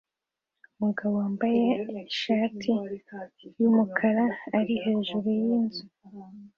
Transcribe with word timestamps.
Umugabo 0.77 1.13
wambaye 1.21 1.63
ishati 2.11 2.71
yumukara 3.59 4.25
ari 4.59 4.73
hejuru 4.83 5.27
yinzu 5.41 5.83